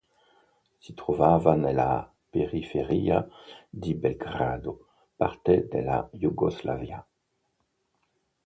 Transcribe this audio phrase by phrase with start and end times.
[0.79, 3.23] Si trovava nella periferia
[3.69, 7.07] di Belgrado, parte della Jugoslavia.